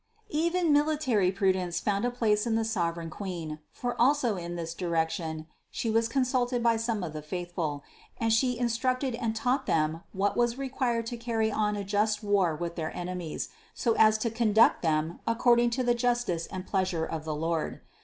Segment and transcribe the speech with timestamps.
[0.33, 5.45] Even military prudence found a place in the sovereign Queen, for also in this direction
[5.69, 7.83] She was consulted by some of the faithful,
[8.17, 12.23] and She in structed and taught them what was required to carry on a just
[12.23, 16.65] war with their enemies, so as to conduct them ac cording to the justice and
[16.65, 17.81] pleasure of the Lord.